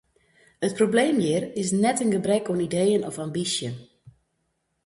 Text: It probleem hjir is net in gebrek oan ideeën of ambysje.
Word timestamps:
It 0.67 0.73
probleem 0.79 1.15
hjir 1.23 1.43
is 1.61 1.69
net 1.83 2.01
in 2.03 2.13
gebrek 2.15 2.45
oan 2.51 2.65
ideeën 2.67 3.05
of 3.09 3.15
ambysje. 3.23 3.69